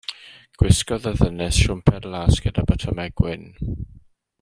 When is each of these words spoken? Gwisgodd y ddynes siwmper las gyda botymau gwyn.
Gwisgodd 0.61 1.05
y 1.11 1.13
ddynes 1.19 1.59
siwmper 1.65 2.09
las 2.15 2.43
gyda 2.47 2.67
botymau 2.73 3.15
gwyn. 3.23 3.49